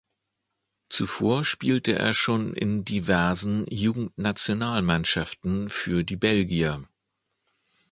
[0.89, 6.87] Zuvor spielte er schon in diversen Jugendnationalmannschaften für die Belgier.